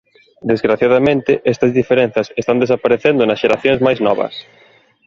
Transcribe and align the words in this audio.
Desgraciadamente 0.51 1.43
estas 1.45 1.75
diferenzas 1.79 2.27
están 2.41 2.57
desaparecendo 2.63 3.21
nas 3.25 3.41
xeracións 3.43 3.79
máis 3.85 3.99
novas. 4.07 4.33